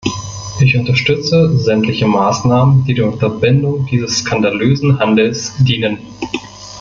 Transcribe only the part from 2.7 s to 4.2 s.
die der Unterbindung dieses